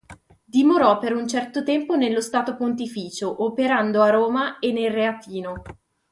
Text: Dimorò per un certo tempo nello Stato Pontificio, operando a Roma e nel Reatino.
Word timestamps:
Dimorò 0.43 0.97
per 0.97 1.13
un 1.13 1.27
certo 1.27 1.61
tempo 1.61 1.95
nello 1.95 2.21
Stato 2.21 2.55
Pontificio, 2.55 3.43
operando 3.43 4.01
a 4.01 4.09
Roma 4.09 4.57
e 4.57 4.71
nel 4.71 4.89
Reatino. 4.89 5.61